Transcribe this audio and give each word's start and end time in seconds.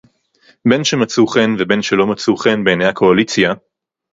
בין 0.69 0.83
שמצאו 0.83 1.27
חן 1.27 1.49
ובין 1.59 1.81
שלא 1.81 2.07
מצאו 2.07 2.37
חן 2.37 2.63
בעיני 2.63 2.85
הקואליציה 2.85 3.53